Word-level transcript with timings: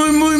muy, 0.00 0.12
muy, 0.12 0.39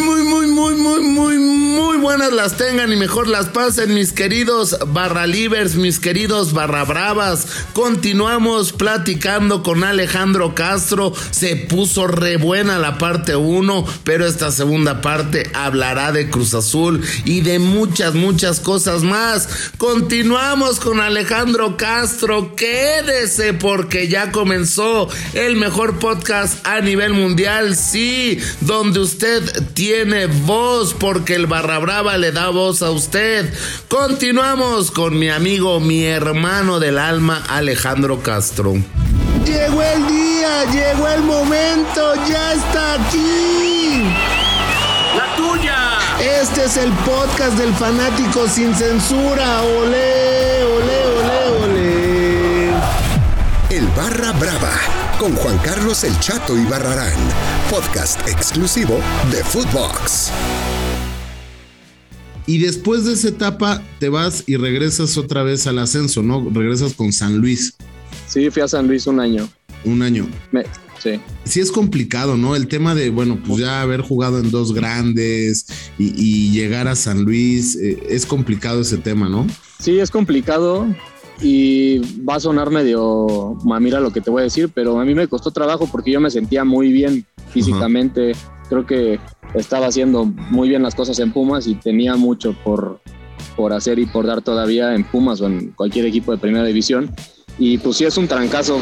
las 2.33 2.57
tengan 2.57 2.93
y 2.93 2.97
mejor 2.97 3.29
las 3.29 3.46
pasen, 3.46 3.95
mis 3.95 4.12
queridos 4.12 4.77
barra 4.88 5.27
livers, 5.27 5.75
mis 5.75 5.99
queridos 5.99 6.53
barra 6.53 6.85
bravas. 6.85 7.46
Continuamos 7.72 8.72
platicando 8.72 9.62
con 9.62 9.83
Alejandro 9.85 10.54
Castro. 10.54 11.12
Se 11.30 11.56
puso 11.56 12.06
re 12.06 12.37
buena 12.37 12.79
la 12.79 12.98
parte 12.98 13.37
1, 13.37 13.85
pero 14.04 14.27
esta 14.27 14.53
segunda 14.53 15.01
parte 15.01 15.51
hablará 15.55 16.12
de 16.12 16.30
Cruz 16.30 16.55
Azul 16.55 17.03
y 17.25 17.41
de 17.41 17.59
muchas, 17.59 18.14
muchas 18.14 18.61
cosas 18.61 19.03
más. 19.03 19.49
Continuamos 19.77 20.79
con 20.79 21.01
Alejandro 21.01 21.77
Castro. 21.77 22.55
Quédese 22.55 23.55
porque 23.55 24.09
ya 24.09 24.31
comenzó 24.31 25.09
el 25.35 25.57
mejor 25.57 25.99
podcast 25.99 26.65
a 26.67 26.81
nivel 26.81 27.12
mundial. 27.12 27.77
Sí, 27.77 28.39
donde 28.61 29.01
usted 29.01 29.43
tiene 29.75 30.27
voz 30.27 30.95
porque 30.95 31.34
el 31.34 31.47
barra 31.47 31.78
brava 31.78 32.20
le 32.20 32.33
da 32.33 32.51
voz 32.51 32.83
a 32.83 32.91
usted. 32.91 33.52
Continuamos 33.88 34.91
con 34.91 35.19
mi 35.19 35.30
amigo, 35.30 35.80
mi 35.80 36.05
hermano 36.05 36.79
del 36.79 36.98
alma, 36.98 37.43
Alejandro 37.48 38.23
Castro. 38.23 38.74
Llegó 39.45 39.83
el 39.83 40.06
día, 40.06 40.65
llegó 40.70 41.09
el 41.09 41.23
momento, 41.23 42.15
ya 42.29 42.52
está 42.52 42.95
aquí. 42.95 44.05
La 45.16 45.34
tuya. 45.37 45.98
Este 46.43 46.65
es 46.66 46.77
el 46.77 46.93
podcast 46.93 47.56
del 47.56 47.73
fanático 47.74 48.46
sin 48.46 48.74
censura. 48.74 49.62
Olé, 49.62 50.65
olé, 50.65 51.07
olé, 51.16 51.65
olé. 51.65 52.71
El 53.71 53.87
Barra 53.96 54.32
Brava 54.32 54.73
con 55.21 55.37
Juan 55.37 55.59
Carlos 55.59 56.02
El 56.05 56.18
Chato 56.18 56.57
y 56.57 56.65
Barrarán, 56.65 57.12
podcast 57.71 58.27
exclusivo 58.27 59.01
de 59.30 59.45
Footbox. 59.45 60.30
Y 62.47 62.59
después 62.59 63.05
de 63.05 63.13
esa 63.13 63.29
etapa 63.29 63.83
te 63.99 64.08
vas 64.08 64.44
y 64.46 64.56
regresas 64.56 65.16
otra 65.16 65.42
vez 65.42 65.66
al 65.66 65.78
ascenso, 65.78 66.22
¿no? 66.22 66.48
Regresas 66.50 66.94
con 66.94 67.12
San 67.12 67.38
Luis. 67.38 67.74
Sí, 68.27 68.50
fui 68.50 68.62
a 68.62 68.69
San 68.69 68.86
Luis 68.86 69.06
un 69.06 69.20
año. 69.20 69.48
Un 69.84 70.02
año. 70.02 70.27
sí. 70.98 71.20
Sí 71.44 71.60
es 71.60 71.72
complicado, 71.72 72.36
¿no? 72.36 72.55
El 72.55 72.69
tema 72.69 72.94
de, 72.94 73.10
bueno, 73.10 73.38
pues 73.47 73.60
ya 73.60 73.82
haber 73.82 74.02
jugado 74.02 74.38
en 74.38 74.50
dos 74.50 74.74
grandes 74.74 75.66
y, 75.98 76.50
llegar 76.52 76.88
a 76.88 76.97
San 76.97 77.24
Luis, 77.24 77.77
eh, 77.77 77.98
es 78.08 78.27
complicado 78.27 78.82
ese 78.82 78.98
tema, 78.98 79.28
¿no? 79.28 79.47
Sí, 79.78 79.98
es 79.98 80.10
complicado 80.10 80.86
y 81.42 81.98
va 82.22 82.36
a 82.36 82.41
sonar 82.41 82.70
medio 82.70 83.56
mamira 83.64 84.00
lo 84.00 84.12
que 84.12 84.20
te 84.20 84.30
voy 84.30 84.41
a 84.41 84.44
decir, 84.44 84.70
pero 84.75 85.00
a 85.00 85.04
mí 85.04 85.14
me 85.14 85.27
costó 85.27 85.50
trabajo 85.50 85.88
porque 85.91 86.10
yo 86.10 86.20
me 86.20 86.30
sentía 86.30 86.64
muy 86.64 86.92
bien 86.92 87.25
físicamente. 87.50 88.32
Creo 88.70 88.86
que 88.86 89.20
estaba 89.54 89.88
haciendo 89.88 90.24
muy 90.24 90.70
bien 90.70 90.82
las 90.82 90.94
cosas 90.94 91.18
en 91.18 91.32
Pumas 91.32 91.66
y 91.66 91.74
tenía 91.74 92.16
mucho 92.16 92.54
por, 92.64 93.00
por 93.56 93.74
hacer 93.74 93.98
y 93.98 94.06
por 94.06 94.26
dar 94.26 94.40
todavía 94.40 94.94
en 94.94 95.04
Pumas 95.04 95.42
o 95.42 95.46
en 95.46 95.72
cualquier 95.72 96.06
equipo 96.06 96.32
de 96.32 96.38
primera 96.38 96.64
división. 96.64 97.14
Y 97.58 97.76
pues 97.76 97.98
sí 97.98 98.06
es 98.06 98.16
un 98.16 98.26
trancazo 98.26 98.80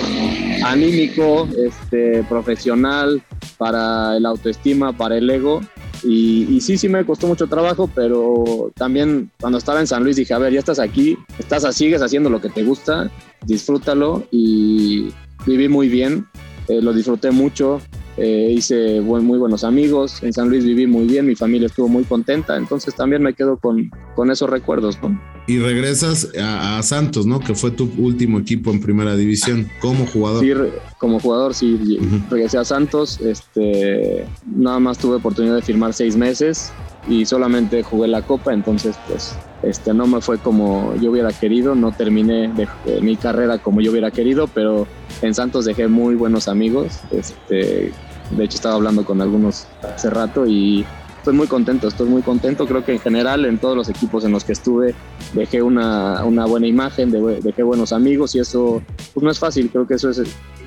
anímico, 0.64 1.48
este, 1.56 2.22
profesional, 2.24 3.20
para 3.56 4.16
el 4.16 4.24
autoestima, 4.24 4.96
para 4.96 5.18
el 5.18 5.28
ego. 5.28 5.60
Y, 6.04 6.60
sí, 6.60 6.78
sí 6.78 6.88
me 6.88 7.04
costó 7.04 7.26
mucho 7.26 7.48
trabajo, 7.48 7.90
pero 7.92 8.70
también 8.76 9.32
cuando 9.40 9.58
estaba 9.58 9.80
en 9.80 9.88
San 9.88 10.04
Luis 10.04 10.14
dije, 10.14 10.32
a 10.32 10.38
ver, 10.38 10.52
ya 10.52 10.60
estás 10.60 10.78
aquí, 10.78 11.18
estás, 11.38 11.74
sigues 11.74 12.02
haciendo 12.02 12.30
lo 12.30 12.40
que 12.40 12.50
te 12.50 12.62
gusta, 12.62 13.10
disfrútalo 13.44 14.24
y 14.30 15.08
viví 15.44 15.68
muy 15.68 15.88
bien, 15.88 16.28
eh, 16.68 16.80
lo 16.80 16.92
disfruté 16.92 17.32
mucho, 17.32 17.80
eh, 18.20 18.52
hice 18.52 19.00
muy 19.00 19.38
buenos 19.38 19.62
amigos, 19.62 20.22
en 20.24 20.32
San 20.32 20.48
Luis 20.48 20.64
viví 20.64 20.88
muy 20.88 21.06
bien, 21.06 21.24
mi 21.24 21.36
familia 21.36 21.66
estuvo 21.66 21.86
muy 21.86 22.02
contenta, 22.02 22.56
entonces 22.56 22.94
también 22.94 23.22
me 23.22 23.32
quedo 23.32 23.58
con, 23.58 23.90
con 24.16 24.30
esos 24.32 24.50
recuerdos. 24.50 24.98
Y 25.46 25.60
regresas 25.60 26.28
a, 26.36 26.82
Santos, 26.82 27.26
¿no? 27.26 27.38
Que 27.38 27.54
fue 27.54 27.70
tu 27.70 27.90
último 27.96 28.40
equipo 28.40 28.70
en 28.72 28.80
primera 28.80 29.14
división 29.16 29.70
como 29.80 30.04
jugador. 30.06 30.44
Sí, 30.44 30.52
como 30.98 31.20
jugador, 31.20 31.54
sí, 31.54 31.98
regresé 32.28 32.58
a 32.58 32.64
Santos, 32.64 33.20
este, 33.20 34.26
nada 34.46 34.80
más 34.80 34.98
tuve 34.98 35.16
oportunidad 35.16 35.54
de 35.54 35.62
firmar 35.62 35.94
seis 35.94 36.16
meses 36.16 36.72
y 37.08 37.24
solamente 37.24 37.82
jugué 37.84 38.08
la 38.08 38.22
copa, 38.22 38.52
entonces 38.52 38.96
pues 39.06 39.36
este, 39.62 39.94
no 39.94 40.06
me 40.06 40.20
fue 40.20 40.38
como 40.38 40.94
yo 40.96 41.12
hubiera 41.12 41.32
querido, 41.32 41.74
no 41.74 41.92
terminé 41.92 42.52
mi 43.00 43.16
carrera 43.16 43.58
como 43.58 43.80
yo 43.80 43.92
hubiera 43.92 44.10
querido, 44.10 44.48
pero 44.48 44.86
en 45.22 45.34
Santos 45.34 45.64
dejé 45.64 45.88
muy 45.88 46.14
buenos 46.14 46.48
amigos, 46.48 47.00
este, 47.10 47.92
de 48.30 48.44
hecho, 48.44 48.56
estaba 48.56 48.74
hablando 48.74 49.04
con 49.04 49.20
algunos 49.20 49.66
hace 49.82 50.10
rato 50.10 50.46
y 50.46 50.84
estoy 51.18 51.34
muy 51.34 51.46
contento, 51.46 51.88
estoy 51.88 52.08
muy 52.08 52.22
contento. 52.22 52.66
Creo 52.66 52.84
que 52.84 52.92
en 52.92 53.00
general 53.00 53.44
en 53.44 53.58
todos 53.58 53.76
los 53.76 53.88
equipos 53.88 54.24
en 54.24 54.32
los 54.32 54.44
que 54.44 54.52
estuve 54.52 54.94
dejé 55.34 55.62
una, 55.62 56.24
una 56.24 56.46
buena 56.46 56.66
imagen, 56.66 57.10
dejé 57.10 57.62
buenos 57.62 57.92
amigos 57.92 58.34
y 58.34 58.40
eso 58.40 58.82
pues 59.14 59.24
no 59.24 59.30
es 59.30 59.38
fácil. 59.38 59.70
Creo 59.70 59.86
que 59.86 59.94
eso 59.94 60.10
es, 60.10 60.22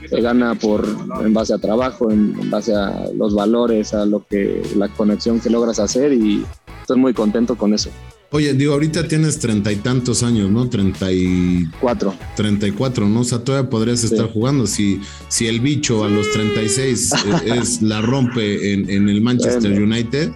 se 0.09 0.21
gana 0.21 0.55
por, 0.55 0.85
en 1.23 1.33
base 1.33 1.53
a 1.53 1.57
trabajo, 1.57 2.11
en, 2.11 2.49
base 2.49 2.75
a 2.75 3.05
los 3.15 3.33
valores, 3.33 3.93
a 3.93 4.05
lo 4.05 4.25
que, 4.27 4.61
la 4.75 4.87
conexión 4.89 5.39
que 5.39 5.49
logras 5.49 5.79
hacer 5.79 6.13
y 6.13 6.45
estoy 6.81 6.97
muy 6.97 7.13
contento 7.13 7.55
con 7.55 7.73
eso. 7.73 7.89
Oye, 8.33 8.53
digo, 8.53 8.73
ahorita 8.73 9.09
tienes 9.09 9.39
treinta 9.39 9.73
y 9.73 9.75
tantos 9.75 10.23
años, 10.23 10.49
¿no? 10.49 10.69
Treinta 10.69 11.11
y... 11.11 11.67
Cuatro. 11.81 12.15
Treinta 12.37 12.65
y 12.65 12.71
cuatro, 12.71 13.05
¿no? 13.09 13.19
O 13.19 13.23
sea, 13.25 13.39
todavía 13.39 13.69
podrías 13.69 14.05
estar 14.05 14.31
jugando. 14.31 14.67
Si, 14.67 15.01
si 15.27 15.47
el 15.47 15.59
bicho 15.59 16.05
a 16.05 16.09
los 16.09 16.31
36 16.31 17.11
es, 17.45 17.81
la 17.81 18.01
rompe 18.01 18.73
en, 18.73 18.89
en 18.89 19.09
el 19.09 19.19
Manchester 19.19 19.83
United, 19.83 20.31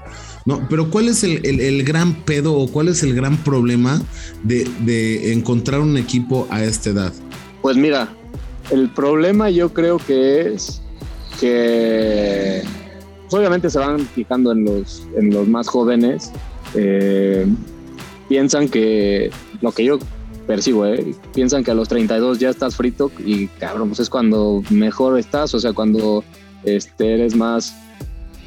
no, 0.45 0.67
pero 0.69 0.89
¿cuál 0.89 1.07
es 1.07 1.23
el, 1.23 1.45
el, 1.45 1.83
gran 1.85 2.13
pedo 2.25 2.53
o 2.53 2.67
cuál 2.67 2.89
es 2.89 3.01
el 3.01 3.15
gran 3.15 3.37
problema 3.37 4.01
de, 4.43 4.67
de, 4.81 5.31
encontrar 5.31 5.79
un 5.79 5.95
equipo 5.95 6.47
a 6.51 6.65
esta 6.65 6.89
edad? 6.89 7.13
Pues 7.61 7.77
mira, 7.77 8.09
el 8.71 8.89
problema 8.89 9.49
yo 9.49 9.73
creo 9.73 9.97
que 9.97 10.53
es 10.53 10.81
que 11.39 12.61
obviamente 13.31 13.69
se 13.69 13.79
van 13.79 14.01
fijando 14.01 14.51
en 14.51 14.65
los, 14.65 15.07
en 15.15 15.29
los 15.31 15.47
más 15.47 15.69
jóvenes. 15.69 16.31
Eh, 16.73 17.47
piensan 18.27 18.69
que 18.69 19.29
lo 19.61 19.71
que 19.71 19.85
yo 19.85 19.99
percibo, 20.45 20.85
¿eh? 20.85 21.15
piensan 21.33 21.63
que 21.63 21.71
a 21.71 21.73
los 21.73 21.87
32 21.89 22.39
ya 22.39 22.49
estás 22.49 22.75
frito 22.75 23.11
y 23.25 23.47
cabrón, 23.47 23.89
pues 23.89 23.99
es 23.99 24.09
cuando 24.09 24.63
mejor 24.69 25.17
estás, 25.19 25.53
o 25.53 25.59
sea, 25.59 25.73
cuando 25.73 26.23
este, 26.63 27.13
eres 27.13 27.35
más 27.35 27.75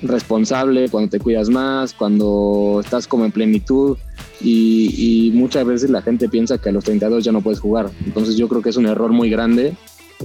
responsable, 0.03 0.89
cuando 0.89 1.11
te 1.11 1.19
cuidas 1.19 1.49
más, 1.49 1.93
cuando 1.93 2.81
estás 2.85 3.07
como 3.07 3.25
en 3.25 3.33
plenitud 3.33 3.97
y, 4.41 5.33
muchas 5.35 5.65
veces 5.67 5.91
la 5.91 6.03
gente 6.03 6.29
piensa 6.29 6.59
que 6.59 6.69
a 6.69 6.73
los 6.73 6.85
32 6.85 7.25
ya 7.25 7.33
no 7.33 7.43
puedes 7.43 7.61
jugar. 7.61 7.91
Entonces 8.05 8.37
yo 8.37 8.49
creo 8.49 8.63
que 8.63 8.71
es 8.71 8.77
un 8.77 8.87
error 8.87 9.13
muy 9.13 9.31
grande. 9.31 9.75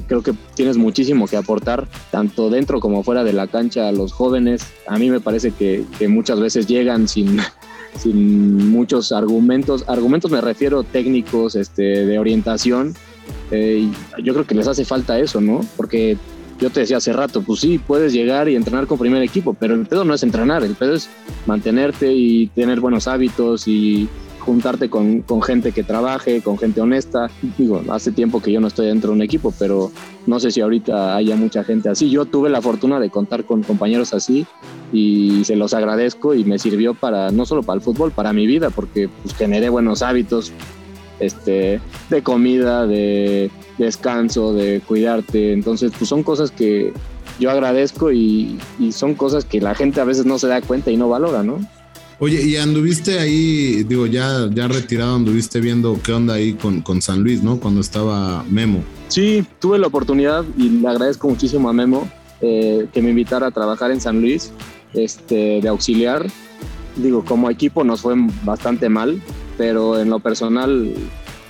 Creo 0.08 0.24
que 0.24 0.34
tienes 0.56 0.78
muchísimo 0.78 1.28
que 1.28 1.38
aportar, 1.38 1.88
tanto 2.12 2.50
dentro 2.50 2.80
como 2.80 3.04
fuera 3.04 3.24
de 3.24 3.34
la 3.34 3.48
cancha 3.48 3.88
a 3.88 3.92
los 3.92 4.12
jóvenes. 4.12 4.66
A 4.88 4.98
mí 4.98 5.10
me 5.10 5.20
parece 5.20 5.52
que 5.52 5.86
muchas 6.08 6.40
veces 6.40 6.68
llegan 6.68 7.08
sin, 7.08 7.40
sin 7.98 8.72
muchos 8.72 9.12
argumentos. 9.12 9.84
Argumentos 9.88 10.32
me 10.32 10.42
refiero 10.42 10.84
técnicos, 10.84 11.56
este, 11.56 12.06
de 12.06 12.20
orientación. 12.20 12.94
Eh, 13.52 13.90
yo 14.22 14.34
creo 14.34 14.46
que 14.46 14.56
les 14.56 14.68
hace 14.68 14.86
falta 14.86 15.20
eso, 15.20 15.40
¿no? 15.42 15.62
Porque 15.78 16.18
yo 16.60 16.70
te 16.70 16.82
decía 16.82 16.98
hace 16.98 17.14
rato, 17.14 17.42
pues 17.42 17.60
sí, 17.60 17.80
puedes 17.80 18.14
llegar 18.14 18.48
y 18.50 18.56
entrenar 18.56 18.88
con 18.88 18.98
primer 18.98 19.24
equipo, 19.24 19.54
pero 19.54 19.74
el 19.74 19.86
pedo 19.86 20.06
no 20.06 20.14
es 20.14 20.24
entrenar, 20.24 20.64
el 20.64 20.76
pedo 20.76 20.94
es 20.94 21.10
mantenerte 21.46 22.14
y 22.14 22.48
tener 22.48 22.80
buenos 22.80 23.08
hábitos 23.08 23.68
y 23.68 24.08
juntarte 24.44 24.90
con, 24.90 25.22
con, 25.22 25.42
gente 25.42 25.72
que 25.72 25.84
trabaje, 25.84 26.42
con 26.42 26.58
gente 26.58 26.82
honesta. 26.82 27.30
Digo, 27.58 27.82
hace 27.90 28.12
tiempo 28.12 28.42
que 28.42 28.52
yo 28.52 28.60
no 28.60 28.68
estoy 28.68 28.88
dentro 28.88 29.10
de 29.10 29.16
un 29.16 29.22
equipo, 29.22 29.54
pero 29.58 29.92
no 30.28 30.40
sé 30.40 30.52
si 30.52 30.62
ahorita 30.62 31.16
haya 31.16 31.36
mucha 31.36 31.64
gente 31.64 31.90
así. 31.90 32.10
Yo 32.10 32.26
tuve 32.26 32.50
la 32.50 32.62
fortuna 32.62 33.00
de 33.00 33.10
contar 33.10 33.46
con 33.46 33.64
compañeros 33.64 34.14
así 34.14 34.46
y 34.92 35.44
se 35.46 35.56
los 35.56 35.74
agradezco 35.74 36.34
y 36.34 36.44
me 36.44 36.60
sirvió 36.60 36.94
para, 36.94 37.32
no 37.32 37.46
solo 37.46 37.64
para 37.64 37.78
el 37.78 37.82
fútbol, 37.82 38.12
para 38.12 38.34
mi 38.34 38.46
vida, 38.46 38.70
porque 38.70 39.10
pues, 39.24 39.36
generé 39.36 39.70
buenos 39.70 40.02
hábitos 40.02 40.52
este, 41.20 41.80
de 42.10 42.24
comida, 42.24 42.86
de 42.86 43.50
descanso, 43.78 44.54
de 44.54 44.82
cuidarte. 44.86 45.54
Entonces, 45.54 45.92
pues 45.98 46.10
son 46.10 46.24
cosas 46.24 46.52
que 46.52 46.94
yo 47.40 47.50
agradezco 47.50 48.12
y, 48.12 48.60
y 48.80 48.92
son 48.92 49.16
cosas 49.16 49.46
que 49.46 49.62
la 49.62 49.74
gente 49.74 50.02
a 50.02 50.06
veces 50.06 50.26
no 50.26 50.38
se 50.38 50.48
da 50.48 50.62
cuenta 50.62 50.92
y 50.92 50.98
no 50.98 51.10
valora, 51.10 51.44
¿no? 51.44 51.60
Oye, 52.24 52.42
y 52.42 52.56
anduviste 52.56 53.20
ahí, 53.20 53.84
digo, 53.84 54.08
ya, 54.08 54.48
ya 54.50 54.70
retirado, 54.70 55.18
anduviste 55.18 55.60
viendo 55.60 56.00
qué 56.02 56.14
onda 56.14 56.36
ahí 56.36 56.54
con, 56.54 56.80
con 56.80 57.02
San 57.02 57.22
Luis, 57.22 57.44
¿no? 57.44 57.60
Cuando 57.60 57.82
estaba 57.82 58.46
Memo. 58.50 58.82
Sí, 59.10 59.46
tuve 59.60 59.78
la 59.78 59.88
oportunidad 59.88 60.46
y 60.58 60.70
le 60.70 60.88
agradezco 60.88 61.28
muchísimo 61.28 61.68
a 61.68 61.74
Memo 61.74 62.10
eh, 62.40 62.88
que 62.94 63.02
me 63.02 63.10
invitara 63.10 63.48
a 63.48 63.52
trabajar 63.52 63.92
en 63.92 64.00
San 64.00 64.22
Luis 64.22 64.54
este, 64.94 65.60
de 65.60 65.68
auxiliar. 65.68 66.26
Digo, 66.96 67.26
como 67.26 67.50
equipo 67.50 67.84
nos 67.84 68.00
fue 68.00 68.16
bastante 68.46 68.88
mal, 68.88 69.22
pero 69.58 70.00
en 70.00 70.10
lo 70.10 70.22
personal 70.22 70.94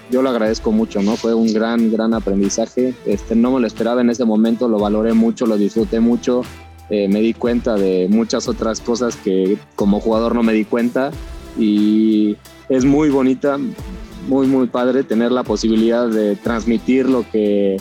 yo 0.09 0.23
lo 0.23 0.29
agradezco 0.31 0.71
mucho, 0.71 1.03
¿no? 1.03 1.17
Fue 1.17 1.35
un 1.35 1.53
gran, 1.53 1.91
gran 1.91 2.15
aprendizaje. 2.15 2.95
Este, 3.05 3.35
no 3.35 3.51
me 3.51 3.59
lo 3.59 3.67
esperaba 3.67 4.01
en 4.01 4.09
ese 4.09 4.25
momento, 4.25 4.67
lo 4.67 4.79
valoré 4.79 5.13
mucho, 5.13 5.45
lo 5.45 5.55
disfruté 5.55 5.99
mucho 5.99 6.41
eh, 6.89 7.07
me 7.07 7.21
di 7.21 7.33
cuenta 7.33 7.75
de 7.75 8.07
muchas 8.09 8.47
otras 8.47 8.81
cosas 8.81 9.15
que 9.15 9.57
como 9.75 9.99
jugador 9.99 10.35
no 10.35 10.43
me 10.43 10.53
di 10.53 10.65
cuenta 10.65 11.11
y 11.57 12.37
es 12.69 12.85
muy 12.85 13.09
bonita, 13.09 13.57
muy, 14.27 14.47
muy 14.47 14.67
padre 14.67 15.03
tener 15.03 15.31
la 15.31 15.43
posibilidad 15.43 16.07
de 16.07 16.35
transmitir 16.35 17.07
lo 17.07 17.29
que, 17.29 17.77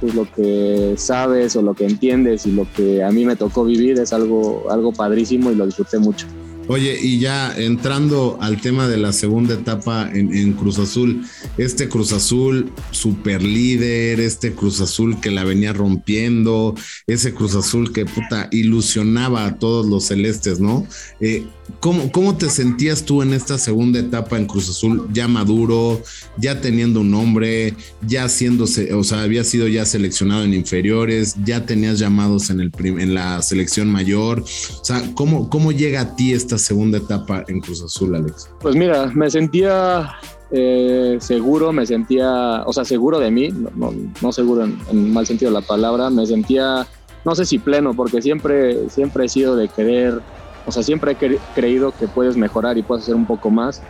pues, 0.00 0.14
lo 0.14 0.30
que 0.30 0.94
sabes 0.96 1.56
o 1.56 1.62
lo 1.62 1.74
que 1.74 1.86
entiendes 1.86 2.46
y 2.46 2.52
lo 2.52 2.66
que 2.74 3.02
a 3.02 3.10
mí 3.10 3.24
me 3.24 3.36
tocó 3.36 3.64
vivir 3.64 3.98
es 3.98 4.12
algo, 4.12 4.70
algo 4.70 4.92
padrísimo 4.92 5.50
y 5.50 5.54
lo 5.54 5.66
disfruté 5.66 5.98
mucho. 5.98 6.26
Oye, 6.68 6.98
y 7.00 7.18
ya 7.18 7.56
entrando 7.56 8.36
al 8.42 8.60
tema 8.60 8.88
de 8.88 8.98
la 8.98 9.14
segunda 9.14 9.54
etapa 9.54 10.10
en, 10.12 10.52
Cruz 10.52 10.78
Azul, 10.78 11.24
este 11.56 11.88
Cruz 11.88 12.12
Azul 12.12 12.70
super 12.90 13.42
líder, 13.42 14.20
este 14.20 14.52
Cruz 14.52 14.82
Azul 14.82 15.18
que 15.18 15.30
la 15.30 15.44
venía 15.44 15.72
rompiendo, 15.72 16.74
ese 17.06 17.32
Cruz 17.32 17.54
Azul 17.54 17.90
que 17.92 18.04
puta 18.04 18.48
ilusionaba 18.52 19.46
a 19.46 19.58
todos 19.58 19.86
los 19.86 20.04
celestes, 20.04 20.60
¿no? 20.60 20.86
Eh, 21.20 21.46
¿cómo, 21.80 22.10
¿Cómo 22.12 22.36
te 22.36 22.48
sentías 22.48 23.04
tú 23.04 23.22
en 23.22 23.32
esta 23.32 23.58
segunda 23.58 23.98
etapa 23.98 24.36
en 24.36 24.46
Cruz 24.46 24.68
Azul, 24.68 25.08
ya 25.12 25.28
maduro, 25.28 26.00
ya 26.36 26.60
teniendo 26.60 27.00
un 27.00 27.10
nombre, 27.10 27.74
ya 28.02 28.28
siendo, 28.28 28.64
o 28.64 29.04
sea, 29.04 29.22
había 29.22 29.44
sido 29.44 29.68
ya 29.68 29.84
seleccionado 29.84 30.44
en 30.44 30.54
inferiores, 30.54 31.36
ya 31.44 31.66
tenías 31.66 31.98
llamados 31.98 32.50
en, 32.50 32.60
el 32.60 32.72
en 32.82 33.14
la 33.14 33.42
selección 33.42 33.90
mayor? 33.90 34.40
O 34.40 34.84
sea, 34.84 35.02
¿cómo, 35.14 35.48
¿cómo 35.48 35.72
llega 35.72 36.00
a 36.00 36.16
ti 36.16 36.32
esta 36.32 36.58
segunda 36.58 36.98
etapa 36.98 37.44
en 37.48 37.60
Cruz 37.60 37.82
Azul, 37.82 38.14
Alex? 38.14 38.50
Pues 38.60 38.74
mira, 38.74 39.06
me 39.14 39.30
sentía 39.30 40.14
eh, 40.50 41.18
seguro, 41.20 41.72
me 41.72 41.84
sentía, 41.84 42.62
o 42.64 42.72
sea, 42.72 42.84
seguro 42.84 43.18
de 43.18 43.30
mí, 43.30 43.50
no, 43.50 44.32
seguro 44.32 44.64
en, 44.64 45.12
mal 45.12 45.26
sentido 45.26 45.50
de 45.50 45.60
la 45.60 45.66
palabra, 45.66 46.08
me 46.08 46.24
sentía, 46.24 46.86
no 47.24 47.34
sé 47.34 47.44
si 47.44 47.58
pleno, 47.58 47.92
porque 47.92 48.22
siempre, 48.22 48.88
siempre 48.88 49.26
he 49.26 49.28
sido 49.28 49.56
de 49.56 49.68
querer, 49.68 50.20
o 50.68 50.72
sea, 50.72 50.82
siempre 50.82 51.16
he 51.18 51.38
creído 51.54 51.92
que 51.92 52.06
puedes 52.06 52.36
mejorar 52.36 52.76
y 52.76 52.82
puedes 52.82 53.04
hacer 53.04 53.14
un 53.14 53.24
poco 53.24 53.50
más, 53.50 53.82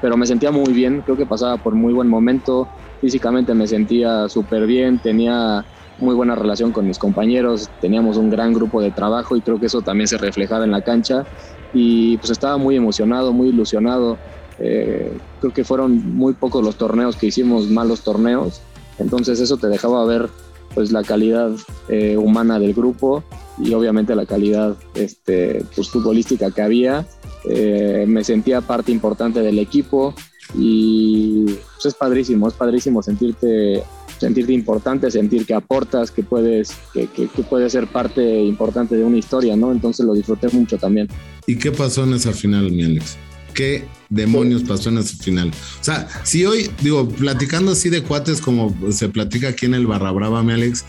pero 0.00 0.16
me 0.16 0.26
sentía 0.26 0.50
muy 0.50 0.72
bien, 0.72 1.02
creo 1.02 1.16
que 1.16 1.24
pasaba 1.24 1.56
por 1.56 1.76
muy 1.76 1.92
buen 1.92 2.08
momento, 2.08 2.66
físicamente 3.00 3.54
me 3.54 3.68
sentía 3.68 4.28
súper 4.28 4.66
bien, 4.66 4.98
tenía 4.98 5.64
muy 5.98 6.16
buena 6.16 6.34
relación 6.34 6.72
con 6.72 6.84
mis 6.88 6.98
compañeros, 6.98 7.70
teníamos 7.80 8.16
un 8.16 8.28
gran 8.28 8.52
grupo 8.52 8.82
de 8.82 8.90
trabajo 8.90 9.36
y 9.36 9.40
creo 9.40 9.60
que 9.60 9.66
eso 9.66 9.82
también 9.82 10.08
se 10.08 10.18
reflejaba 10.18 10.64
en 10.64 10.72
la 10.72 10.82
cancha 10.82 11.24
y 11.72 12.16
pues 12.16 12.30
estaba 12.30 12.56
muy 12.56 12.74
emocionado, 12.74 13.32
muy 13.32 13.50
ilusionado. 13.50 14.18
Eh, 14.58 15.16
creo 15.40 15.52
que 15.52 15.62
fueron 15.62 16.16
muy 16.16 16.32
pocos 16.32 16.64
los 16.64 16.74
torneos 16.74 17.14
que 17.14 17.26
hicimos 17.26 17.70
malos 17.70 18.00
torneos, 18.00 18.62
entonces 18.98 19.38
eso 19.38 19.58
te 19.58 19.68
dejaba 19.68 20.04
ver 20.06 20.28
pues 20.74 20.90
la 20.90 21.04
calidad 21.04 21.52
eh, 21.88 22.16
humana 22.16 22.58
del 22.58 22.74
grupo 22.74 23.22
y 23.58 23.72
obviamente 23.74 24.14
la 24.14 24.26
calidad 24.26 24.76
este, 24.94 25.64
pues, 25.74 25.88
futbolística 25.88 26.50
que 26.50 26.62
había. 26.62 27.06
Eh, 27.48 28.04
me 28.08 28.24
sentía 28.24 28.60
parte 28.60 28.92
importante 28.92 29.40
del 29.40 29.58
equipo 29.58 30.14
y 30.54 31.44
pues 31.44 31.86
es 31.86 31.94
padrísimo, 31.94 32.48
es 32.48 32.54
padrísimo 32.54 33.02
sentirte 33.02 33.82
sentirte 34.18 34.52
importante, 34.52 35.10
sentir 35.10 35.44
que 35.46 35.54
aportas, 35.54 36.10
que 36.10 36.22
puedes, 36.22 36.72
que, 36.92 37.06
que, 37.06 37.42
puedes 37.42 37.72
ser 37.72 37.86
parte 37.86 38.42
importante 38.42 38.96
de 38.96 39.04
una 39.04 39.18
historia, 39.18 39.56
¿no? 39.56 39.72
Entonces 39.72 40.06
lo 40.06 40.14
disfruté 40.14 40.48
mucho 40.48 40.78
también. 40.78 41.08
¿Y 41.46 41.56
qué 41.56 41.70
pasó 41.70 42.04
en 42.04 42.14
esa 42.14 42.32
final, 42.32 42.70
mi 42.70 42.84
Alex? 42.84 43.16
¿Qué 43.54 43.84
demonios 44.08 44.62
pasó 44.62 44.88
en 44.88 44.98
esa 44.98 45.22
final? 45.22 45.52
O 45.80 45.84
sea, 45.84 46.08
si 46.24 46.44
hoy, 46.44 46.70
digo, 46.82 47.08
platicando 47.08 47.72
así 47.72 47.90
de 47.90 48.02
cuates 48.02 48.40
como 48.40 48.74
se 48.90 49.08
platica 49.08 49.48
aquí 49.48 49.66
en 49.66 49.74
el 49.74 49.86
Barra 49.86 50.12
Brava, 50.12 50.42
mi 50.42 50.52
Alex, 50.52 50.84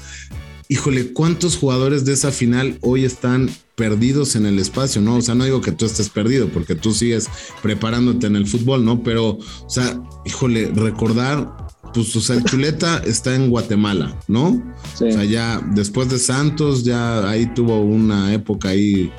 híjole, 0.69 1.13
¿cuántos 1.13 1.57
jugadores 1.57 2.05
de 2.05 2.13
esa 2.13 2.31
final 2.31 2.77
hoy 2.81 3.05
están 3.05 3.49
perdidos 3.75 4.35
en 4.35 4.45
el 4.45 4.59
espacio, 4.59 5.01
¿no? 5.01 5.17
O 5.17 5.21
sea, 5.21 5.35
no 5.35 5.45
digo 5.45 5.61
que 5.61 5.71
tú 5.71 5.85
estés 5.85 6.09
perdido, 6.09 6.49
porque 6.49 6.75
tú 6.75 6.93
sigues 6.93 7.29
preparándote 7.61 8.27
en 8.27 8.35
el 8.35 8.47
fútbol, 8.47 8.83
¿no? 8.83 9.03
Pero, 9.03 9.37
o 9.37 9.69
sea, 9.69 10.01
híjole, 10.25 10.71
recordar 10.73 11.67
pues, 11.93 12.15
o 12.15 12.21
sea, 12.21 12.35
el 12.35 12.43
Chuleta 12.43 12.97
está 13.05 13.35
en 13.35 13.49
Guatemala, 13.49 14.19
¿no? 14.27 14.49
O 14.93 14.97
sea, 14.97 15.23
ya 15.23 15.61
después 15.73 16.09
de 16.09 16.19
Santos, 16.19 16.83
ya 16.83 17.29
ahí 17.29 17.51
tuvo 17.53 17.79
una 17.79 18.33
época 18.33 18.69
ahí 18.69 19.11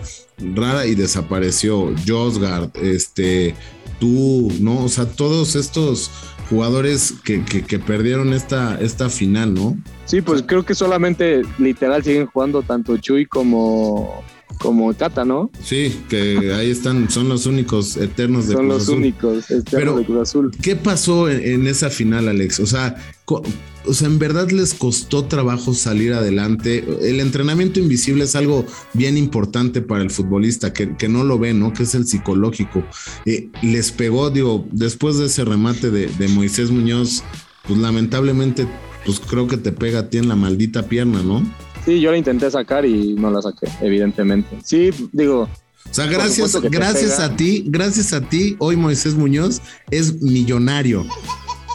rara 0.55 0.87
y 0.87 0.95
desapareció. 0.95 1.95
Josgard, 2.07 2.71
este, 2.77 3.55
tú, 3.99 4.53
¿no? 4.61 4.85
O 4.85 4.89
sea, 4.89 5.07
todos 5.07 5.57
estos 5.57 6.11
jugadores 6.49 7.15
que, 7.25 7.45
que, 7.45 7.79
perdieron 7.79 8.33
esta, 8.33 8.81
esta 8.81 9.11
final, 9.11 9.55
¿no? 9.55 9.77
Sí, 10.05 10.21
pues 10.23 10.43
creo 10.47 10.65
que 10.65 10.75
solamente 10.75 11.43
literal 11.59 12.03
siguen 12.03 12.27
jugando 12.27 12.63
tanto 12.63 12.97
Chuy 12.97 13.27
como 13.27 14.23
como 14.59 14.93
Cata, 14.95 15.25
¿no? 15.25 15.51
Sí, 15.63 16.01
que 16.09 16.53
ahí 16.55 16.71
están, 16.71 17.11
son 17.11 17.29
los 17.29 17.47
únicos 17.47 17.97
eternos 17.97 18.49
de 18.49 18.55
Cruz 18.55 18.75
Azul. 18.75 18.81
Son 18.81 18.95
los 18.95 18.99
únicos 18.99 19.51
eternos 19.51 19.99
de 19.99 20.05
Cruz 20.05 20.21
Azul. 20.21 20.51
¿Qué 20.63 20.77
pasó 20.77 21.29
en, 21.29 21.67
esa 21.67 21.91
final, 21.91 22.29
Alex? 22.29 22.61
O 22.61 22.67
sea, 22.67 22.97
o 23.27 23.95
sea, 23.95 24.09
en 24.09 24.19
verdad 24.19 24.51
les 24.51 24.75
costó 24.75 25.25
trabajo 25.25 25.75
salir 25.75 26.13
adelante. 26.13 26.85
El 27.03 27.21
entrenamiento 27.21 27.81
invisible 27.81 28.25
es 28.25 28.37
algo 28.37 28.67
bien 28.93 29.17
importante 29.17 29.81
para 29.81 30.03
el 30.03 30.11
futbolista, 30.11 30.73
que, 30.73 31.09
no 31.09 31.25
lo 31.25 31.39
ve, 31.39 31.55
¿no? 31.55 31.73
Que 31.73 31.85
es 31.85 31.95
el 31.95 32.07
psicológico. 32.07 32.85
Eh, 33.25 33.49
les 33.63 33.93
pegó, 33.93 34.31
digo, 34.31 34.67
después 34.73 35.19
de 35.19 35.27
ese 35.27 35.45
remate 35.45 35.91
de, 35.91 36.07
de 36.07 36.29
Moisés 36.29 36.71
Muñoz, 36.71 37.23
pues 37.67 37.79
lamentablemente, 37.79 38.67
pues 39.05 39.21
creo 39.21 39.47
que 39.47 39.57
te 39.57 39.73
pega 39.73 40.01
a 40.01 40.11
ti 40.11 40.19
en 40.19 40.29
la 40.29 40.37
maldita 40.37 40.89
pierna, 40.89 41.23
¿no? 41.23 41.43
Sí, 41.89 42.01
yo 42.03 42.11
la 42.11 42.19
intenté 42.19 42.51
sacar 42.51 42.85
y 42.85 43.15
no 43.15 43.31
la 43.31 43.41
saqué, 43.41 43.67
evidentemente. 43.81 44.59
Sí, 44.63 44.91
digo. 45.11 45.49
O 45.91 45.95
sea, 45.95 46.05
gracias, 46.05 46.61
gracias 46.61 47.19
a 47.19 47.35
ti, 47.35 47.65
gracias 47.67 48.13
a 48.13 48.21
ti, 48.21 48.57
hoy 48.59 48.77
Moisés 48.77 49.15
Muñoz 49.15 49.63
es 49.91 50.21
millonario. 50.21 51.07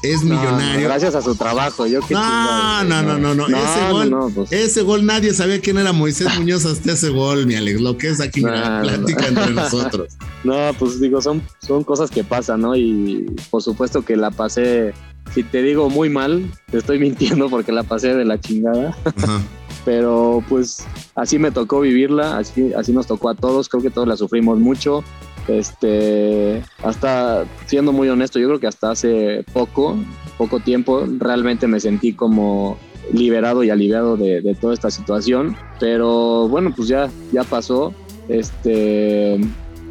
Es 0.03 0.21
millonario. 0.21 0.87
gracias 0.87 1.15
a 1.15 1.23
su 1.23 1.33
trabajo. 1.33 1.87
Yo 1.87 1.99
no, 2.11 2.83
no, 2.83 3.01
no, 3.01 3.17
no, 3.17 3.33
no, 3.33 3.47
Ese 3.47 3.91
gol, 3.91 4.31
pues. 4.35 4.51
ese 4.51 4.81
gol 4.83 5.03
nadie 5.03 5.33
sabía 5.33 5.59
quién 5.59 5.79
era 5.79 5.93
Moisés 5.93 6.27
Muñoz 6.37 6.63
hasta 6.67 6.91
ese 6.91 7.09
gol, 7.09 7.47
mi 7.47 7.55
Alex. 7.55 7.81
Lo 7.81 7.97
que 7.97 8.09
es 8.09 8.21
aquí, 8.21 8.43
mira, 8.43 8.83
plática 8.83 9.27
entre 9.29 9.49
nosotros. 9.49 10.09
No, 10.43 10.73
pues 10.77 10.99
digo, 10.99 11.21
son, 11.21 11.41
son 11.65 11.83
cosas 11.85 12.11
que 12.11 12.23
pasan, 12.23 12.61
¿no? 12.61 12.75
Y 12.75 13.25
por 13.49 13.63
supuesto 13.63 14.03
que 14.03 14.17
la 14.17 14.29
pasé, 14.29 14.93
si 15.33 15.41
te 15.41 15.63
digo 15.63 15.89
muy 15.89 16.09
mal, 16.09 16.51
te 16.69 16.77
estoy 16.77 16.99
mintiendo 16.99 17.49
porque 17.49 17.71
la 17.71 17.81
pasé 17.81 18.13
de 18.13 18.25
la 18.25 18.39
chingada. 18.39 18.95
Ajá 19.05 19.41
pero 19.85 20.43
pues 20.47 20.85
así 21.15 21.39
me 21.39 21.51
tocó 21.51 21.81
vivirla, 21.81 22.37
así, 22.37 22.73
así 22.73 22.93
nos 22.93 23.07
tocó 23.07 23.29
a 23.29 23.35
todos, 23.35 23.69
creo 23.69 23.83
que 23.83 23.89
todos 23.89 24.07
la 24.07 24.17
sufrimos 24.17 24.59
mucho. 24.59 25.03
Este, 25.47 26.63
hasta 26.83 27.45
siendo 27.65 27.91
muy 27.91 28.07
honesto, 28.09 28.39
yo 28.39 28.47
creo 28.47 28.59
que 28.59 28.67
hasta 28.67 28.91
hace 28.91 29.43
poco, 29.51 29.97
poco 30.37 30.59
tiempo, 30.59 31.05
realmente 31.17 31.67
me 31.67 31.79
sentí 31.79 32.13
como 32.13 32.77
liberado 33.11 33.63
y 33.63 33.69
aliviado 33.69 34.15
de, 34.15 34.55
toda 34.59 34.73
esta 34.73 34.89
situación. 34.89 35.55
Pero 35.79 36.47
bueno, 36.47 36.73
pues 36.75 36.87
ya, 36.87 37.09
ya 37.31 37.43
pasó. 37.43 37.93
Este, 38.29 39.37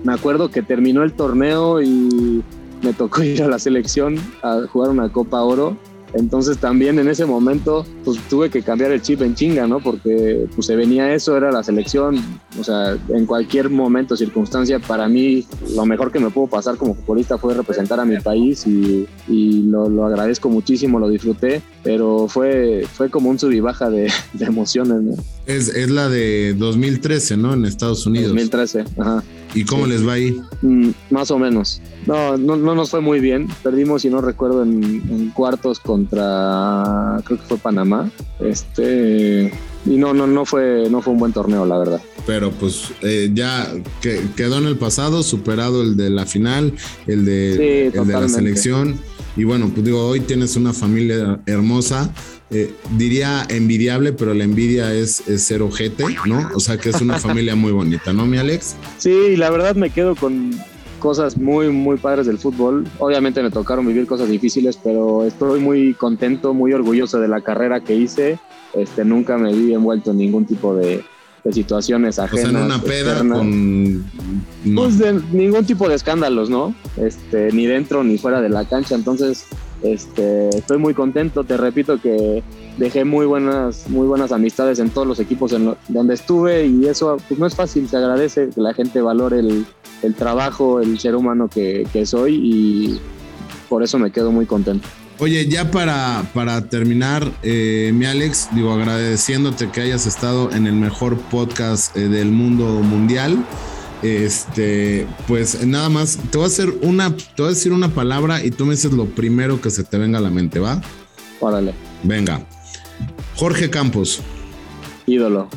me 0.05 0.15
acuerdo 0.15 0.51
que 0.51 0.63
terminó 0.63 1.03
el 1.03 1.13
torneo 1.13 1.83
y 1.83 2.43
me 2.83 2.93
tocó 2.95 3.23
ir 3.23 3.43
a 3.43 3.49
la 3.49 3.59
selección 3.59 4.17
a 4.43 4.63
jugar 4.67 4.91
una 4.91 5.11
Copa 5.13 5.43
Oro 5.43 5.77
entonces 6.15 6.59
también 6.59 6.99
en 6.99 7.09
ese 7.09 7.25
momento 7.25 7.87
pues 8.05 8.19
tuve 8.29 8.51
que 8.51 8.63
cambiar 8.63 8.93
el 8.93 9.03
chip 9.03 9.23
en 9.23 9.35
chinga, 9.35 9.67
¿no? 9.67 9.81
Porque 9.81 10.47
pues 10.55 10.67
se 10.67 10.77
venía 10.77 11.15
eso, 11.15 11.37
era 11.37 11.51
la 11.51 11.63
selección, 11.63 12.23
o 12.59 12.65
sea, 12.65 12.97
en 13.09 13.27
cualquier 13.27 13.71
momento, 13.71 14.17
circunstancia, 14.17 14.79
para 14.79 15.09
mí 15.09 15.47
lo 15.75 15.87
mejor 15.87 16.13
que 16.13 16.21
me 16.21 16.31
pudo 16.31 16.49
pasar 16.49 16.77
como 16.77 16.95
futbolista 16.95 17.39
fue 17.39 17.55
representar 17.55 18.01
a 18.01 18.05
mi 18.05 18.19
país 18.19 18.67
y, 18.67 19.07
lo, 19.29 20.05
agradezco 20.07 20.49
muchísimo, 20.49 20.99
lo 20.99 21.09
disfruté, 21.09 21.63
pero 21.83 22.29
fue, 22.29 22.87
fue 22.93 23.11
como 23.11 23.31
un 23.31 23.39
sub 23.39 23.53
y 23.53 23.61
baja 23.61 23.91
de, 23.91 24.11
emociones, 24.41 25.03
¿no? 25.03 25.15
Es, 25.47 25.69
es 25.69 25.91
la 25.91 26.09
de 26.09 26.55
2013, 26.55 27.37
¿no? 27.37 27.55
En 27.55 27.65
Estados 27.65 28.07
Unidos. 28.07 28.29
2013, 28.29 28.85
ajá. 28.99 29.23
¿Y 29.55 29.65
cómo 29.65 29.87
les 29.87 30.07
va 30.07 30.15
ahí? 30.15 30.41
Mm, 30.63 30.91
más 31.11 31.31
o 31.31 31.39
menos. 31.39 31.81
No, 32.07 32.37
no, 32.37 32.57
no, 32.57 32.75
nos 32.75 32.91
fue 32.91 33.01
muy 33.01 33.21
bien. 33.21 33.49
Perdimos, 33.63 34.03
si 34.03 34.11
no 34.11 34.21
recuerdo, 34.21 34.63
en, 34.63 35.31
cuartos 35.35 35.79
contra, 35.79 37.21
creo 37.25 37.39
que 37.39 37.45
fue 37.45 37.59
Panamá. 37.59 38.11
Este 38.41 39.53
y 39.85 39.97
no, 39.97 40.15
no, 40.15 40.27
no 40.27 40.45
fue, 40.45 40.89
no 40.91 41.03
fue 41.03 41.13
un 41.13 41.19
buen 41.19 41.33
torneo, 41.33 41.67
la 41.67 41.79
verdad. 41.79 42.01
Pero 42.27 42.53
pues 42.53 42.93
eh, 43.03 43.31
ya 43.35 43.69
quedó 44.01 44.59
en 44.59 44.67
el 44.67 44.79
pasado, 44.79 45.23
superado 45.23 45.83
el 45.83 45.97
de 45.97 46.11
la 46.11 46.25
final, 46.25 46.75
el 47.07 47.25
de, 47.25 47.89
el 47.89 48.07
de 48.07 48.13
la 48.13 48.29
selección. 48.29 49.01
Y 49.37 49.45
bueno, 49.45 49.71
pues 49.73 49.85
digo, 49.85 50.07
hoy 50.07 50.21
tienes 50.21 50.57
una 50.57 50.73
familia 50.73 51.41
hermosa 51.47 52.13
eh, 52.55 52.75
diría 52.99 53.47
envidiable, 53.49 54.13
pero 54.13 54.35
la 54.35 54.45
envidia 54.45 54.93
es, 54.93 55.23
ser 55.39 55.63
ojete, 55.63 56.05
¿no? 56.27 56.51
O 56.55 56.61
sea 56.61 56.77
que 56.77 56.91
es 56.91 57.01
una 57.01 57.19
familia 57.19 57.57
muy 57.57 57.73
bonita, 57.73 58.13
¿no, 58.13 58.27
mi 58.27 58.37
Alex? 58.37 58.77
Sí, 58.99 59.37
la 59.37 59.49
verdad 59.49 59.75
me 59.75 59.89
quedo 59.89 60.15
con 60.15 60.51
cosas 60.99 61.39
muy, 61.39 61.71
muy 61.71 61.97
padres 61.97 62.27
del 62.27 62.37
fútbol. 62.37 62.87
Obviamente 62.99 63.43
me 63.43 63.51
tocaron 63.51 63.87
vivir 63.87 64.07
cosas 64.07 64.29
difíciles, 64.29 64.79
pero 64.83 65.25
estoy 65.25 65.61
muy 65.61 65.95
contento, 65.95 66.53
muy 66.53 66.75
orgulloso 66.75 67.19
de 67.21 67.29
la 67.29 67.41
carrera 67.41 67.81
que 67.81 67.95
hice. 67.95 68.39
Este, 68.75 69.03
nunca 69.03 69.39
me 69.39 69.55
vi 69.55 69.73
envuelto 69.73 70.11
en 70.11 70.19
ningún 70.19 70.45
tipo 70.45 70.75
de, 70.75 71.03
de 71.45 71.53
situaciones 71.53 72.19
O 72.19 72.23
ajenas. 72.23 72.51
sea, 72.51 72.59
en 72.61 72.65
una 72.67 72.81
peda 72.83 73.11
externas. 73.13 73.39
con. 73.39 73.97
no. 74.65 74.83
Pues 74.83 74.99
de 74.99 75.21
ningún 75.33 75.65
tipo 75.65 75.89
de 75.89 75.95
escándalos, 75.97 76.49
¿no? 76.51 76.75
Este, 76.97 77.51
ni 77.53 77.67
dentro 77.67 78.05
ni 78.05 78.19
fuera 78.19 78.41
de 78.41 78.49
la 78.49 78.65
cancha. 78.65 78.95
Entonces, 78.95 79.45
este, 79.83 80.49
estoy 80.51 80.79
muy 80.79 80.95
contento. 80.95 81.43
Te 81.45 81.57
repito 81.57 82.01
que 82.01 82.43
dejé 82.79 83.05
muy 83.05 83.27
buenas, 83.27 83.89
muy 83.91 84.07
buenas 84.07 84.31
amistades 84.33 84.79
en 84.79 84.91
todos 84.91 85.07
los 85.07 85.19
equipos 85.21 85.53
en 85.53 85.65
lo- 85.67 85.77
donde 85.89 86.15
estuve 86.15 86.67
y 86.67 86.87
eso 86.87 87.17
pues 87.29 87.41
no 87.41 87.47
es 87.47 87.55
fácil. 87.57 87.89
Se 87.89 87.97
agradece 87.97 88.49
que 88.55 88.61
la 88.61 88.73
gente 88.75 89.01
valore 89.01 89.41
el, 89.41 89.67
el 90.03 90.15
trabajo, 90.15 90.81
el 90.81 90.99
ser 91.01 91.17
humano 91.17 91.49
que, 91.53 91.87
que 91.93 92.07
soy 92.07 92.37
y 92.37 93.01
por 93.69 93.83
eso 93.83 93.99
me 93.99 94.13
quedo 94.13 94.31
muy 94.31 94.47
contento. 94.47 94.87
Oye, 95.23 95.47
ya 95.47 95.71
para, 95.71 96.29
para 96.35 96.63
terminar, 96.69 97.31
eh, 97.45 97.93
mi 97.95 98.07
Alex, 98.07 98.49
digo, 98.57 98.73
agradeciéndote 98.73 99.71
que 99.71 99.81
hayas 99.81 100.05
estado 100.05 100.51
en 100.51 100.67
el 100.67 100.73
mejor 100.73 101.17
podcast 101.17 101.97
eh, 101.97 102.09
del 102.09 102.33
mundo 102.33 102.65
mundial. 102.65 103.47
Este, 104.03 105.07
pues 105.29 105.65
nada 105.65 105.89
más, 105.91 106.19
te 106.33 106.39
voy 106.39 106.47
a 106.47 106.49
hacer 106.49 106.71
una, 106.83 107.17
te 107.17 107.25
voy 107.39 107.47
a 107.47 107.49
decir 107.51 107.73
una 107.73 107.91
palabra 107.95 108.45
y 108.45 108.51
tú 108.51 108.67
me 108.67 108.73
dices 108.75 108.91
lo 108.91 109.07
primero 109.07 109.61
que 109.61 109.71
se 109.71 109.85
te 109.85 109.97
venga 109.97 110.19
a 110.19 110.21
la 110.21 110.31
mente, 110.31 110.59
¿va? 110.59 110.83
Órale, 111.39 111.73
Venga. 112.03 112.45
Jorge 113.37 113.71
Campos, 113.71 114.23
ídolo. 115.07 115.49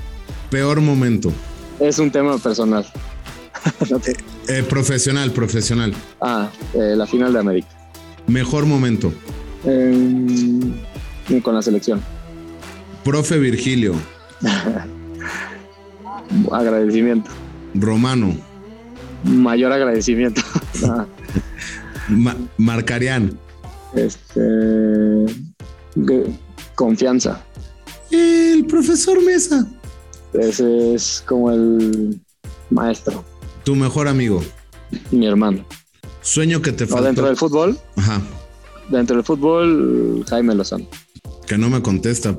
peor 0.52 0.80
momento. 0.80 1.34
Es 1.80 1.98
un 1.98 2.12
tema 2.12 2.38
personal. 2.38 2.86
Eh, 4.48 4.62
profesional, 4.62 5.32
profesional. 5.32 5.92
ah, 6.22 6.52
eh, 6.76 6.94
la 6.96 7.08
final 7.08 7.34
de 7.34 7.40
América. 7.40 7.68
Mejor 8.28 8.68
momento. 8.68 9.12
Eh, 9.68 11.42
con 11.44 11.56
la 11.56 11.62
selección. 11.62 12.02
Profe 13.04 13.38
Virgilio, 13.40 13.94
Agradecimiento. 16.52 17.30
Romano, 17.74 18.36
Mayor 19.24 19.72
agradecimiento. 19.72 20.42
Ma- 22.10 22.36
Marcarián, 22.58 23.38
este. 23.96 25.26
Confianza. 26.76 27.42
el 28.12 28.66
profesor 28.68 29.24
Mesa, 29.24 29.66
Ese 30.34 30.94
es 30.94 31.24
como 31.26 31.52
el 31.52 32.20
maestro, 32.70 33.24
tu 33.64 33.76
mejor 33.76 34.08
amigo. 34.08 34.44
mi 35.12 35.26
hermano. 35.26 35.66
Sueño 36.22 36.62
que 36.62 36.72
te 36.72 36.86
faltó. 36.88 37.06
dentro 37.06 37.28
del 37.28 37.38
fútbol, 37.38 37.78
Ajá, 37.96 38.22
dentro 38.90 39.16
del 39.16 39.26
fútbol, 39.26 40.24
Jaime 40.30 40.56
Lozano. 40.56 40.86
que 41.48 41.58
no 41.58 41.70
me 41.70 41.82
contesta. 41.82 42.36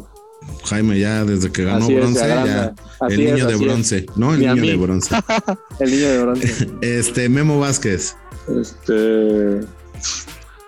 Jaime 0.65 0.99
ya 1.01 1.25
desde 1.25 1.51
que 1.51 1.65
ganó 1.65 1.85
Así 1.87 1.95
bronce, 1.95 2.21
ya 2.29 2.75
el 3.09 3.13
es, 3.13 3.19
niño 3.19 3.47
de 3.47 3.55
es. 3.55 3.61
bronce, 3.61 4.07
¿no? 4.17 4.33
El 4.35 4.41
Ni 4.41 4.47
niño 4.47 4.63
de 4.67 4.77
bronce. 4.77 5.17
El 5.81 5.91
niño 5.91 6.09
de 6.09 6.23
bronce. 6.23 6.71
Este, 6.83 7.29
Memo 7.29 7.59
Vázquez. 7.59 8.17
este. 8.61 9.61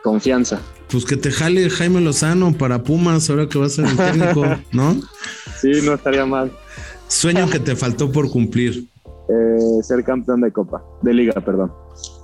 Confianza. 0.02 0.60
Pues 0.90 1.04
que 1.04 1.16
te 1.16 1.30
jale 1.30 1.68
Jaime 1.70 2.00
Lozano 2.00 2.52
para 2.56 2.82
Pumas 2.82 3.28
ahora 3.30 3.46
que 3.48 3.58
va 3.58 3.66
a 3.66 3.68
ser 3.68 3.84
el 3.86 3.96
técnico, 3.96 4.44
¿no? 4.72 4.94
Sí, 5.60 5.70
no 5.84 5.94
estaría 5.94 6.24
mal. 6.24 6.50
Sueño 7.08 7.48
que 7.50 7.58
te 7.60 7.76
faltó 7.76 8.10
por 8.10 8.30
cumplir. 8.30 8.86
Eh, 9.28 9.82
ser 9.82 10.02
campeón 10.04 10.40
de 10.40 10.50
Copa, 10.50 10.82
de 11.02 11.12
Liga, 11.14 11.34
perdón. 11.44 11.72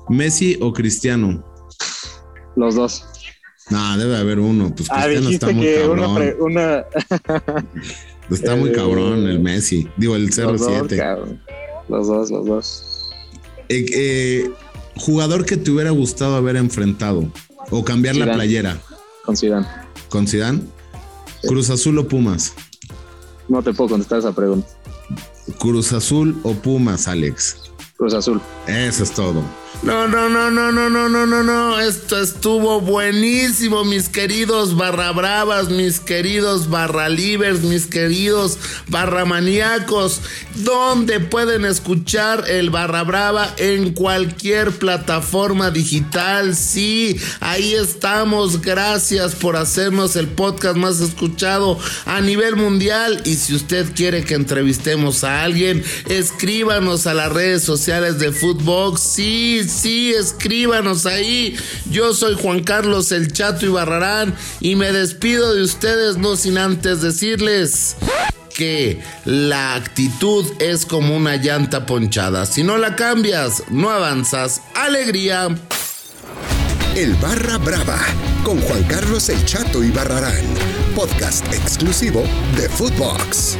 Messi 0.08 0.56
o 0.60 0.72
Cristiano. 0.72 1.44
Los 2.56 2.74
dos. 2.74 3.04
No, 3.70 3.96
debe 3.98 4.16
haber 4.16 4.38
uno. 4.40 4.74
Pues 4.74 4.88
Ah, 4.90 5.04
Cristiano 5.04 5.30
está 5.30 5.50
muy 5.50 5.66
una, 5.66 6.02
cabrón. 6.02 6.34
una, 6.40 6.84
Está 8.30 8.56
muy 8.56 8.72
cabrón 8.72 9.26
el 9.28 9.40
Messi. 9.40 9.88
Digo, 9.96 10.16
el 10.16 10.26
Los 10.26 10.36
dos, 10.36 10.60
07. 10.60 10.96
cabrón. 10.96 11.40
Los 11.88 12.06
dos, 12.06 12.30
los 12.30 12.46
dos. 12.46 13.10
Eh, 13.68 13.84
eh, 13.94 14.50
jugador 14.96 15.44
que 15.44 15.56
te 15.56 15.70
hubiera 15.70 15.90
gustado 15.90 16.36
haber 16.36 16.56
enfrentado 16.56 17.24
o 17.70 17.84
cambiar 17.84 18.16
la 18.16 18.32
playera 18.34 18.78
Con 19.24 19.36
Zidane. 19.36 19.66
con 20.08 20.26
Zidane. 20.28 20.60
Cruz 21.46 21.70
Azul 21.70 21.98
o 21.98 22.06
Pumas. 22.08 22.54
No 23.48 23.62
te 23.62 23.72
puedo 23.74 23.90
contestar 23.90 24.18
esa 24.18 24.32
pregunta. 24.32 24.68
Cruz 25.58 25.92
Azul 25.92 26.38
o 26.42 26.52
Pumas, 26.54 27.06
Alex. 27.08 27.56
Cruz 27.96 28.14
Azul. 28.14 28.40
Eso 28.66 29.02
es 29.02 29.10
todo. 29.12 29.42
No, 29.82 30.08
no, 30.08 30.30
no, 30.30 30.50
no, 30.50 30.72
no, 30.72 30.88
no, 30.88 31.08
no, 31.08 31.26
no, 31.26 31.42
no. 31.42 31.80
Esto 31.80 32.18
estuvo 32.18 32.80
buenísimo, 32.80 33.84
mis 33.84 34.08
queridos 34.08 34.76
barra 34.76 35.12
bravas, 35.12 35.68
mis 35.68 36.00
queridos 36.00 36.70
barra 36.70 37.10
libres, 37.10 37.60
mis 37.60 37.86
queridos 37.86 38.58
barra 38.88 39.26
maníacos. 39.26 40.22
Donde 40.56 41.20
pueden 41.20 41.66
escuchar 41.66 42.48
el 42.48 42.70
barra 42.70 43.02
brava 43.02 43.54
en 43.58 43.92
cualquier 43.92 44.70
plataforma 44.70 45.70
digital. 45.70 46.56
Sí, 46.56 47.20
ahí 47.40 47.74
estamos. 47.74 48.62
Gracias 48.62 49.34
por 49.34 49.56
hacernos 49.56 50.16
el 50.16 50.28
podcast 50.28 50.76
más 50.76 51.00
escuchado 51.00 51.78
a 52.06 52.22
nivel 52.22 52.56
mundial. 52.56 53.20
Y 53.26 53.34
si 53.34 53.54
usted 53.54 53.94
quiere 53.94 54.24
que 54.24 54.34
entrevistemos 54.34 55.24
a 55.24 55.42
alguien, 55.42 55.84
escríbanos 56.08 57.06
a 57.06 57.12
las 57.12 57.30
redes 57.30 57.64
sociales 57.64 58.18
de 58.18 58.32
Footbox. 58.32 59.02
Sí, 59.02 59.63
sí, 59.68 60.12
escríbanos 60.12 61.06
ahí. 61.06 61.56
Yo 61.90 62.14
soy 62.14 62.36
Juan 62.40 62.62
Carlos 62.62 63.12
El 63.12 63.32
Chato 63.32 63.66
Ibarrarán 63.66 64.34
y 64.60 64.76
me 64.76 64.92
despido 64.92 65.54
de 65.54 65.62
ustedes 65.62 66.16
no 66.16 66.36
sin 66.36 66.58
antes 66.58 67.00
decirles 67.00 67.96
que 68.54 69.02
la 69.24 69.74
actitud 69.74 70.46
es 70.60 70.86
como 70.86 71.16
una 71.16 71.36
llanta 71.36 71.86
ponchada. 71.86 72.46
Si 72.46 72.62
no 72.62 72.78
la 72.78 72.96
cambias, 72.96 73.64
no 73.70 73.90
avanzas. 73.90 74.62
Alegría. 74.74 75.48
El 76.94 77.14
Barra 77.14 77.58
Brava 77.58 77.98
con 78.44 78.60
Juan 78.60 78.84
Carlos 78.84 79.28
El 79.30 79.44
Chato 79.44 79.82
y 79.82 79.90
Barrarán, 79.90 80.44
podcast 80.94 81.44
exclusivo 81.52 82.22
de 82.56 82.68
Footbox. 82.68 83.56